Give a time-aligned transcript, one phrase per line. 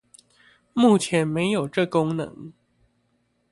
[0.73, 2.53] 目前沒有這功能